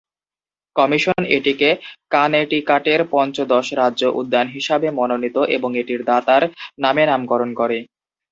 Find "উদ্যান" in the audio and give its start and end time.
4.19-4.47